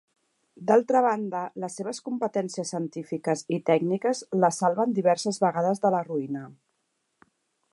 [0.69, 6.47] D'altra banda, les seves competències científiques i tècniques la salven diverses vegades de la ruïna.